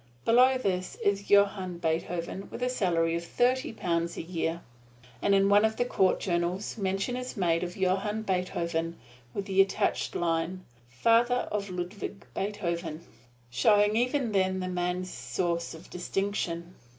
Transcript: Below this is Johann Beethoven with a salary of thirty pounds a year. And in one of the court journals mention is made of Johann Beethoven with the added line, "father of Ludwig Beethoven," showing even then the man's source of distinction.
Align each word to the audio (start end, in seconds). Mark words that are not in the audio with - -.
Below 0.25 0.57
this 0.57 0.97
is 1.05 1.29
Johann 1.29 1.77
Beethoven 1.77 2.49
with 2.49 2.63
a 2.63 2.69
salary 2.69 3.15
of 3.15 3.23
thirty 3.23 3.71
pounds 3.71 4.17
a 4.17 4.23
year. 4.23 4.61
And 5.21 5.35
in 5.35 5.47
one 5.47 5.63
of 5.63 5.75
the 5.75 5.85
court 5.85 6.19
journals 6.19 6.75
mention 6.75 7.15
is 7.15 7.37
made 7.37 7.61
of 7.63 7.77
Johann 7.77 8.23
Beethoven 8.23 8.97
with 9.35 9.45
the 9.45 9.61
added 9.61 10.15
line, 10.15 10.65
"father 10.89 11.47
of 11.51 11.69
Ludwig 11.69 12.25
Beethoven," 12.33 13.01
showing 13.51 13.95
even 13.95 14.31
then 14.31 14.59
the 14.59 14.67
man's 14.67 15.11
source 15.11 15.75
of 15.75 15.87
distinction. 15.91 16.73